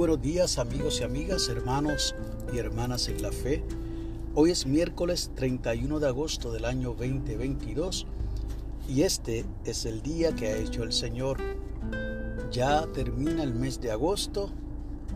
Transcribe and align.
buenos 0.00 0.22
días 0.22 0.56
amigos 0.56 0.98
y 1.00 1.04
amigas, 1.04 1.50
hermanos 1.50 2.14
y 2.54 2.56
hermanas 2.56 3.08
en 3.08 3.20
la 3.20 3.30
fe. 3.30 3.62
Hoy 4.34 4.50
es 4.50 4.64
miércoles 4.64 5.30
31 5.34 6.00
de 6.00 6.06
agosto 6.06 6.50
del 6.52 6.64
año 6.64 6.94
2022 6.94 8.06
y 8.88 9.02
este 9.02 9.44
es 9.66 9.84
el 9.84 10.00
día 10.00 10.34
que 10.34 10.46
ha 10.46 10.56
hecho 10.56 10.84
el 10.84 10.94
Señor. 10.94 11.36
Ya 12.50 12.86
termina 12.94 13.42
el 13.42 13.52
mes 13.52 13.78
de 13.82 13.90
agosto, 13.90 14.48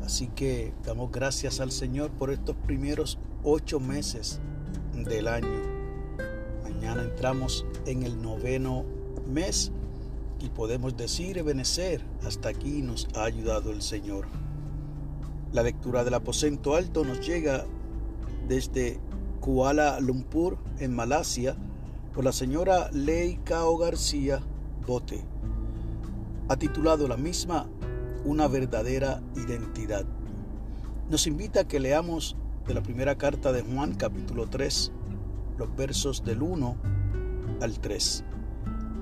así 0.05 0.27
que 0.27 0.75
damos 0.85 1.11
gracias 1.11 1.61
al 1.61 1.73
Señor 1.73 2.11
por 2.11 2.31
estos 2.31 2.55
primeros 2.55 3.19
ocho 3.43 3.81
meses 3.81 4.39
del 4.93 5.29
año. 5.29 5.63
Mañana 6.63 7.05
entramos 7.05 7.65
en 7.87 8.03
el 8.03 8.21
noveno 8.21 8.85
mes 9.27 9.73
y 10.41 10.51
podemos 10.51 10.95
decir, 10.95 11.39
Ebenecer, 11.39 12.05
hasta 12.23 12.51
aquí 12.51 12.83
nos 12.83 13.09
ha 13.15 13.25
ayudado 13.25 13.71
el 13.71 13.81
Señor. 13.81 14.27
La 15.55 15.63
lectura 15.63 16.03
del 16.03 16.15
aposento 16.15 16.75
alto 16.75 17.05
nos 17.05 17.25
llega 17.25 17.65
desde 18.49 18.99
Kuala 19.39 20.01
Lumpur, 20.01 20.59
en 20.81 20.93
Malasia, 20.93 21.55
por 22.13 22.25
la 22.25 22.33
señora 22.33 22.91
Lei 22.91 23.39
Cao 23.45 23.79
García 23.79 24.41
Bote. 24.85 25.25
Ha 26.49 26.57
titulado 26.57 27.07
la 27.07 27.17
misma 27.17 27.69
Una 28.25 28.49
verdadera 28.49 29.23
identidad. 29.37 30.05
Nos 31.09 31.29
invita 31.29 31.61
a 31.61 31.69
que 31.69 31.79
leamos 31.79 32.37
de 32.67 32.75
la 32.75 32.83
primera 32.83 33.17
carta 33.17 33.53
de 33.53 33.63
Juan 33.63 33.95
capítulo 33.95 34.49
3, 34.49 34.91
los 35.57 35.77
versos 35.77 36.25
del 36.25 36.43
1 36.43 36.77
al 37.61 37.79
3. 37.79 38.25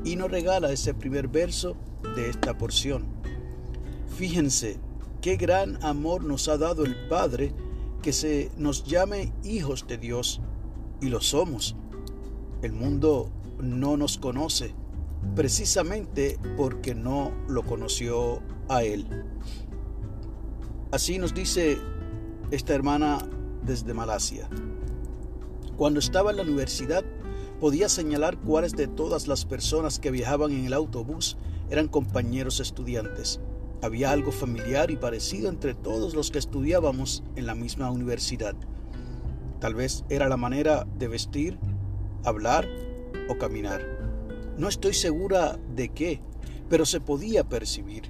Y 0.05 0.17
nos 0.17 0.31
regala 0.31 0.71
ese 0.71 0.93
primer 0.93 1.29
verso 1.29 1.77
de 2.15 2.29
esta 2.29 2.59
porción. 2.59 3.07
Fíjense 4.19 4.92
Qué 5.23 5.37
gran 5.37 5.79
amor 5.85 6.25
nos 6.25 6.49
ha 6.49 6.59
dado 6.59 6.85
el 6.85 6.97
Padre 7.09 7.55
que 8.03 8.13
se 8.13 8.51
nos 8.57 8.83
llame 8.83 9.33
hijos 9.45 9.87
de 9.87 9.97
Dios, 9.97 10.41
y 11.01 11.11
lo 11.11 11.21
somos. 11.21 11.77
El 12.61 12.73
mundo 12.73 13.31
no 13.61 13.97
nos 13.97 14.19
conoce, 14.19 14.75
precisamente 15.37 16.41
porque 16.57 16.97
no 16.97 17.31
lo 17.47 17.63
conoció 17.63 18.43
a 18.69 18.83
Él. 18.83 19.07
Así 20.91 21.19
nos 21.19 21.33
dice 21.33 21.79
esta 22.51 22.75
hermana 22.75 23.25
desde 23.65 23.95
Malasia. 23.95 24.49
Cuando 25.77 26.01
estaba 26.01 26.33
en 26.33 26.39
la 26.39 26.43
universidad, 26.43 27.05
podía 27.61 27.89
señalar 27.89 28.39
cuáles 28.39 28.73
de 28.73 28.89
todas 28.89 29.29
las 29.29 29.45
personas 29.45 30.01
que 30.01 30.11
viajaban 30.11 30.51
en 30.51 30.67
el 30.67 30.73
autobús 30.73 31.37
eran 31.71 31.87
compañeros 31.87 32.59
estudiantes. 32.59 33.39
Había 33.83 34.13
algo 34.13 34.31
familiar 34.31 34.93
y 34.93 34.97
parecido 34.97 35.49
entre 35.49 35.75
todos 35.75 36.15
los 36.15 36.31
que 36.31 36.39
estudiábamos 36.39 37.25
en 37.35 37.47
la 37.47 37.57
misma 37.57 37.91
universidad. 37.91 38.55
Tal 39.59 39.75
vez 39.75 40.05
era 40.09 40.29
la 40.29 40.37
manera 40.37 40.87
de 40.99 41.09
vestir, 41.09 41.59
hablar 42.25 42.69
o 43.29 43.37
caminar. 43.39 43.83
No 44.57 44.69
estoy 44.69 44.95
segura 44.95 45.59
de 45.75 45.89
qué, 45.89 46.21
pero 46.71 46.87
se 46.87 47.01
podía 47.01 47.43
percibir. 47.43 48.05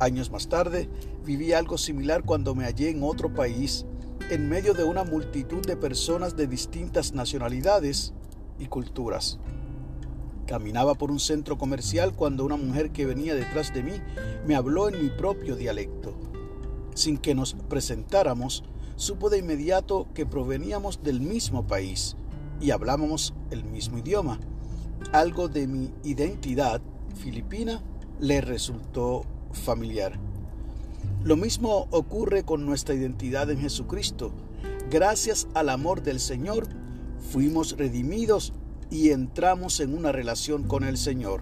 Años 0.00 0.32
más 0.32 0.48
tarde, 0.48 0.88
viví 1.24 1.52
algo 1.52 1.78
similar 1.78 2.24
cuando 2.24 2.56
me 2.56 2.64
hallé 2.64 2.90
en 2.90 3.04
otro 3.04 3.32
país, 3.32 3.86
en 4.30 4.48
medio 4.48 4.74
de 4.74 4.82
una 4.82 5.04
multitud 5.04 5.64
de 5.64 5.76
personas 5.76 6.36
de 6.36 6.48
distintas 6.48 7.12
nacionalidades 7.12 8.14
y 8.58 8.66
culturas. 8.66 9.38
Caminaba 10.52 10.92
por 10.92 11.10
un 11.10 11.18
centro 11.18 11.56
comercial 11.56 12.12
cuando 12.14 12.44
una 12.44 12.58
mujer 12.58 12.90
que 12.90 13.06
venía 13.06 13.34
detrás 13.34 13.72
de 13.72 13.82
mí 13.82 13.92
me 14.46 14.54
habló 14.54 14.90
en 14.90 15.02
mi 15.02 15.08
propio 15.08 15.56
dialecto. 15.56 16.12
Sin 16.92 17.16
que 17.16 17.34
nos 17.34 17.54
presentáramos, 17.54 18.62
supo 18.96 19.30
de 19.30 19.38
inmediato 19.38 20.08
que 20.12 20.26
proveníamos 20.26 21.02
del 21.02 21.22
mismo 21.22 21.66
país 21.66 22.16
y 22.60 22.70
hablábamos 22.70 23.32
el 23.50 23.64
mismo 23.64 23.96
idioma. 23.96 24.40
Algo 25.12 25.48
de 25.48 25.66
mi 25.66 25.90
identidad 26.04 26.82
filipina 27.14 27.82
le 28.20 28.42
resultó 28.42 29.24
familiar. 29.52 30.20
Lo 31.24 31.36
mismo 31.36 31.88
ocurre 31.92 32.44
con 32.44 32.66
nuestra 32.66 32.94
identidad 32.94 33.50
en 33.50 33.58
Jesucristo. 33.58 34.32
Gracias 34.90 35.48
al 35.54 35.70
amor 35.70 36.02
del 36.02 36.20
Señor, 36.20 36.68
fuimos 37.30 37.78
redimidos 37.78 38.52
y 38.92 39.08
entramos 39.08 39.80
en 39.80 39.94
una 39.94 40.12
relación 40.12 40.64
con 40.64 40.84
el 40.84 40.98
Señor. 40.98 41.40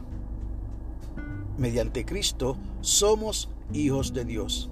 Mediante 1.58 2.04
Cristo 2.04 2.56
somos 2.80 3.50
hijos 3.72 4.12
de 4.12 4.24
Dios. 4.24 4.70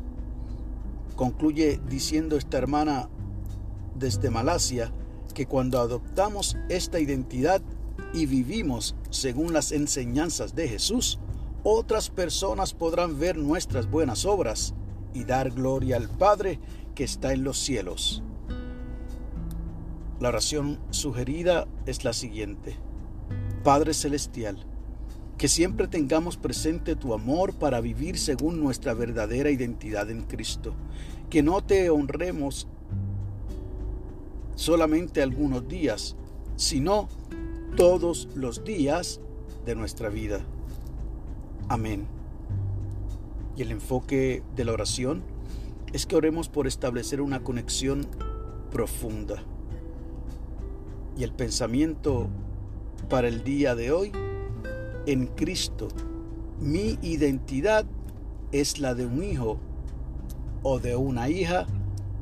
Concluye 1.16 1.80
diciendo 1.88 2.36
esta 2.36 2.56
hermana 2.56 3.08
desde 3.96 4.30
Malasia 4.30 4.92
que 5.34 5.46
cuando 5.46 5.80
adoptamos 5.80 6.56
esta 6.68 7.00
identidad 7.00 7.60
y 8.14 8.26
vivimos 8.26 8.94
según 9.10 9.52
las 9.52 9.72
enseñanzas 9.72 10.54
de 10.54 10.68
Jesús, 10.68 11.18
otras 11.64 12.10
personas 12.10 12.74
podrán 12.74 13.18
ver 13.18 13.36
nuestras 13.36 13.90
buenas 13.90 14.24
obras 14.24 14.72
y 15.14 15.24
dar 15.24 15.50
gloria 15.50 15.96
al 15.96 16.08
Padre 16.08 16.60
que 16.94 17.02
está 17.02 17.32
en 17.32 17.42
los 17.42 17.58
cielos. 17.58 18.22
La 20.20 20.30
oración 20.30 20.80
sugerida 20.90 21.68
es 21.86 22.02
la 22.02 22.12
siguiente. 22.12 22.74
Padre 23.62 23.94
Celestial, 23.94 24.58
que 25.36 25.46
siempre 25.46 25.86
tengamos 25.86 26.36
presente 26.36 26.96
tu 26.96 27.14
amor 27.14 27.54
para 27.54 27.80
vivir 27.80 28.18
según 28.18 28.60
nuestra 28.60 28.94
verdadera 28.94 29.48
identidad 29.50 30.10
en 30.10 30.22
Cristo. 30.22 30.74
Que 31.30 31.44
no 31.44 31.62
te 31.62 31.88
honremos 31.90 32.66
solamente 34.56 35.22
algunos 35.22 35.68
días, 35.68 36.16
sino 36.56 37.08
todos 37.76 38.28
los 38.34 38.64
días 38.64 39.20
de 39.64 39.76
nuestra 39.76 40.08
vida. 40.08 40.40
Amén. 41.68 42.08
Y 43.56 43.62
el 43.62 43.70
enfoque 43.70 44.42
de 44.56 44.64
la 44.64 44.72
oración 44.72 45.22
es 45.92 46.06
que 46.06 46.16
oremos 46.16 46.48
por 46.48 46.66
establecer 46.66 47.20
una 47.20 47.44
conexión 47.44 48.04
profunda 48.72 49.44
y 51.18 51.24
el 51.24 51.32
pensamiento 51.32 52.28
para 53.08 53.26
el 53.26 53.42
día 53.42 53.74
de 53.74 53.90
hoy, 53.90 54.12
en 55.06 55.26
Cristo, 55.26 55.88
mi 56.60 56.96
identidad 57.02 57.84
es 58.52 58.78
la 58.78 58.94
de 58.94 59.06
un 59.06 59.24
hijo 59.24 59.58
o 60.62 60.78
de 60.78 60.94
una 60.94 61.28
hija 61.28 61.66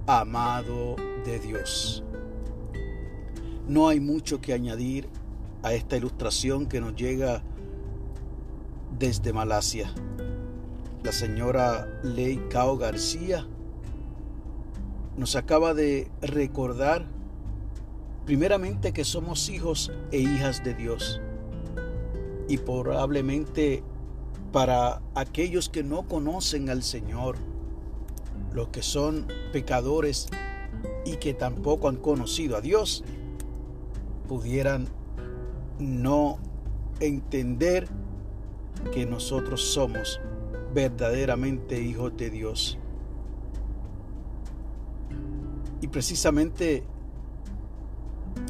amado 0.06 0.96
de 1.26 1.38
Dios. 1.38 2.02
No 3.68 3.88
hay 3.88 4.00
mucho 4.00 4.40
que 4.40 4.54
añadir 4.54 5.08
a 5.62 5.74
esta 5.74 5.98
ilustración 5.98 6.64
que 6.66 6.80
nos 6.80 6.94
llega 6.96 7.42
desde 8.98 9.32
Malasia. 9.34 9.92
La 11.02 11.12
señora 11.12 11.86
Ley 12.02 12.42
Cao 12.48 12.78
García 12.78 13.46
nos 15.18 15.36
acaba 15.36 15.74
de 15.74 16.10
recordar 16.22 17.15
Primeramente 18.26 18.92
que 18.92 19.04
somos 19.04 19.48
hijos 19.48 19.92
e 20.10 20.18
hijas 20.18 20.64
de 20.64 20.74
Dios. 20.74 21.20
Y 22.48 22.58
probablemente 22.58 23.84
para 24.52 25.00
aquellos 25.14 25.68
que 25.68 25.84
no 25.84 26.08
conocen 26.08 26.68
al 26.68 26.82
Señor, 26.82 27.36
los 28.52 28.68
que 28.68 28.82
son 28.82 29.28
pecadores 29.52 30.26
y 31.04 31.16
que 31.18 31.34
tampoco 31.34 31.88
han 31.88 31.96
conocido 31.96 32.56
a 32.56 32.60
Dios, 32.60 33.04
pudieran 34.26 34.88
no 35.78 36.38
entender 36.98 37.86
que 38.92 39.06
nosotros 39.06 39.60
somos 39.62 40.20
verdaderamente 40.74 41.80
hijos 41.80 42.16
de 42.16 42.30
Dios. 42.30 42.76
Y 45.80 45.86
precisamente 45.86 46.82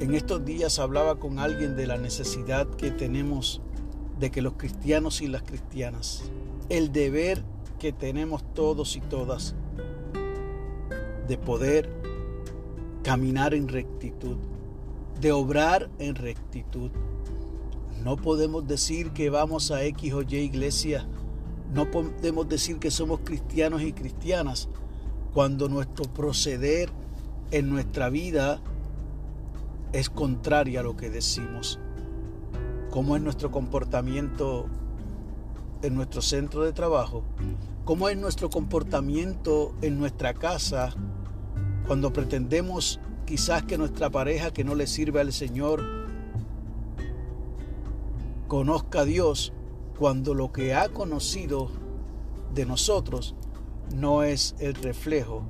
en 0.00 0.14
estos 0.14 0.44
días 0.44 0.78
hablaba 0.78 1.16
con 1.16 1.38
alguien 1.38 1.76
de 1.76 1.86
la 1.86 1.96
necesidad 1.96 2.68
que 2.68 2.90
tenemos 2.90 3.62
de 4.18 4.30
que 4.30 4.42
los 4.42 4.54
cristianos 4.54 5.20
y 5.20 5.26
las 5.26 5.42
cristianas, 5.42 6.24
el 6.68 6.92
deber 6.92 7.42
que 7.78 7.92
tenemos 7.92 8.42
todos 8.54 8.96
y 8.96 9.00
todas 9.00 9.54
de 11.28 11.38
poder 11.38 11.90
caminar 13.02 13.54
en 13.54 13.68
rectitud, 13.68 14.36
de 15.20 15.32
obrar 15.32 15.90
en 15.98 16.14
rectitud. 16.14 16.90
No 18.02 18.16
podemos 18.16 18.66
decir 18.66 19.10
que 19.10 19.30
vamos 19.30 19.70
a 19.70 19.84
X 19.84 20.12
o 20.12 20.22
Y 20.22 20.36
iglesia, 20.36 21.06
no 21.72 21.90
podemos 21.90 22.48
decir 22.48 22.78
que 22.78 22.90
somos 22.90 23.20
cristianos 23.24 23.82
y 23.82 23.92
cristianas 23.92 24.68
cuando 25.34 25.68
nuestro 25.68 26.04
proceder 26.04 26.90
en 27.50 27.68
nuestra 27.68 28.08
vida 28.08 28.60
es 29.92 30.10
contraria 30.10 30.80
a 30.80 30.82
lo 30.82 30.96
que 30.96 31.10
decimos. 31.10 31.78
¿Cómo 32.90 33.16
es 33.16 33.22
nuestro 33.22 33.50
comportamiento 33.50 34.68
en 35.82 35.94
nuestro 35.94 36.22
centro 36.22 36.64
de 36.64 36.72
trabajo, 36.72 37.22
cómo 37.84 38.08
es 38.08 38.16
nuestro 38.16 38.50
comportamiento 38.50 39.74
en 39.82 39.98
nuestra 39.98 40.34
casa 40.34 40.94
cuando 41.86 42.12
pretendemos 42.12 43.00
quizás 43.26 43.62
que 43.64 43.78
nuestra 43.78 44.10
pareja 44.10 44.52
que 44.52 44.64
no 44.64 44.74
le 44.74 44.86
sirve 44.86 45.20
al 45.20 45.32
Señor 45.32 45.84
conozca 48.48 49.00
a 49.00 49.04
Dios 49.04 49.52
cuando 49.98 50.34
lo 50.34 50.52
que 50.52 50.74
ha 50.74 50.88
conocido 50.88 51.70
de 52.54 52.66
nosotros 52.66 53.34
no 53.94 54.22
es 54.22 54.54
el 54.58 54.74
reflejo 54.74 55.44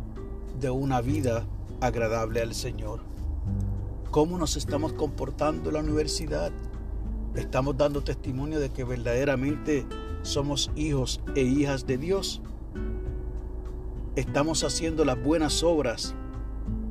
de 0.60 0.70
una 0.70 1.00
vida 1.00 1.46
agradable 1.80 2.40
al 2.42 2.54
Señor. 2.54 3.00
¿Cómo 4.16 4.38
nos 4.38 4.56
estamos 4.56 4.94
comportando 4.94 5.68
en 5.68 5.74
la 5.74 5.80
universidad? 5.80 6.50
¿Estamos 7.34 7.76
dando 7.76 8.02
testimonio 8.02 8.58
de 8.58 8.70
que 8.70 8.82
verdaderamente 8.82 9.84
somos 10.22 10.70
hijos 10.74 11.20
e 11.34 11.42
hijas 11.42 11.86
de 11.86 11.98
Dios? 11.98 12.40
¿Estamos 14.14 14.64
haciendo 14.64 15.04
las 15.04 15.22
buenas 15.22 15.62
obras 15.62 16.14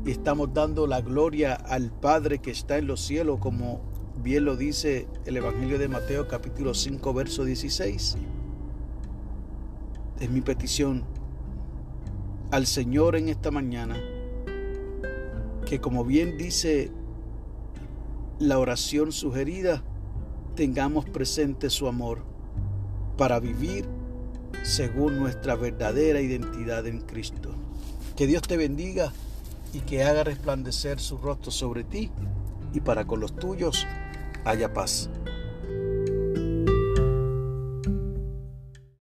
y 0.05 0.11
estamos 0.11 0.53
dando 0.53 0.85
la 0.85 1.01
gloria 1.01 1.55
al 1.55 1.89
Padre 1.89 2.37
que 2.37 2.51
está 2.51 2.77
en 2.77 2.85
los 2.85 3.01
cielos, 3.01 3.39
como 3.39 3.81
bien 4.21 4.45
lo 4.45 4.55
dice 4.55 5.07
el 5.25 5.37
Evangelio 5.37 5.79
de 5.79 5.87
Mateo 5.87 6.27
capítulo 6.27 6.75
5, 6.75 7.11
verso 7.11 7.43
16? 7.43 8.17
Es 10.19 10.29
mi 10.29 10.41
petición 10.41 11.05
al 12.51 12.67
Señor 12.67 13.15
en 13.15 13.29
esta 13.29 13.49
mañana, 13.49 13.97
que 15.65 15.81
como 15.81 16.05
bien 16.05 16.37
dice 16.37 16.91
la 18.39 18.59
oración 18.59 19.11
sugerida, 19.11 19.83
tengamos 20.55 21.05
presente 21.05 21.69
su 21.69 21.87
amor 21.87 22.23
para 23.17 23.39
vivir 23.39 23.85
según 24.63 25.17
nuestra 25.17 25.55
verdadera 25.55 26.19
identidad 26.21 26.85
en 26.87 27.01
Cristo. 27.01 27.51
Que 28.15 28.27
Dios 28.27 28.41
te 28.43 28.57
bendiga 28.57 29.13
y 29.73 29.79
que 29.81 30.03
haga 30.03 30.23
resplandecer 30.23 30.99
su 30.99 31.17
rostro 31.17 31.51
sobre 31.51 31.83
ti 31.83 32.11
y 32.73 32.81
para 32.81 33.05
con 33.05 33.19
los 33.19 33.35
tuyos 33.35 33.85
haya 34.43 34.73
paz. 34.73 35.09